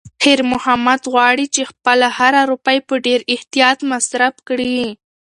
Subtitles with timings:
[0.21, 4.79] خیر محمد غواړي چې خپله هره روپۍ په ډېر احتیاط مصرف کړي.